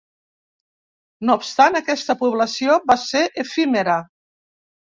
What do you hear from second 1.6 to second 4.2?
aquesta població va ser efímera.